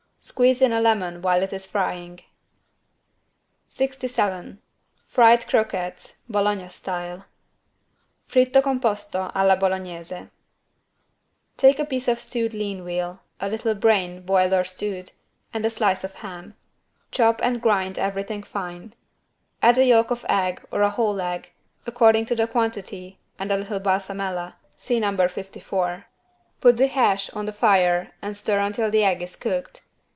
[0.23, 2.19] Squeeze in a lemon while it is frying.
[3.69, 4.59] 67
[5.07, 7.25] FRIED CROQUETTES, BOLOGNA STYLE
[8.29, 10.29] (Fritto composto alla Bolognese)
[11.57, 15.09] Take a piece of stewed lean veal, a little brain boiled or stewed,
[15.55, 16.53] and a slice of ham.
[17.11, 18.93] Chop and grind everything fine.
[19.63, 21.49] Add a yolk of egg or a whole egg,
[21.87, 25.27] according to the quantity, and a little =Balsamella= (see No.
[25.27, 26.05] 54).
[26.61, 29.81] Put the hash on the fire and stir until the egg is cooked.